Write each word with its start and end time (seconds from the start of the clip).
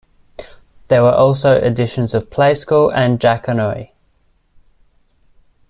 There 0.87 1.03
were 1.03 1.13
also 1.13 1.53
editions 1.61 2.15
of 2.15 2.31
"Play 2.31 2.55
School" 2.55 2.89
and 2.91 3.19
"Jackanory". 3.19 3.91